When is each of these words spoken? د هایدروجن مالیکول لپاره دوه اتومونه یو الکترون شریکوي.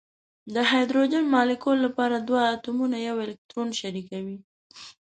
د 0.53 0.55
هایدروجن 0.69 1.23
مالیکول 1.35 1.77
لپاره 1.85 2.15
دوه 2.27 2.41
اتومونه 2.55 2.97
یو 3.07 3.15
الکترون 3.25 3.69
شریکوي. 3.81 4.37